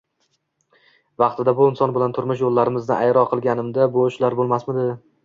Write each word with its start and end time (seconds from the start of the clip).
Vaqtida 1.23 1.53
shu 1.59 1.67
inson 1.71 1.93
bilan 1.97 2.15
turmush 2.19 2.41
yo`llarimizni 2.45 2.97
ayro 2.97 3.27
qilganimda 3.35 3.87
shu 3.97 4.07
ishlar 4.15 4.39
bo`lmasmidi 4.41 4.89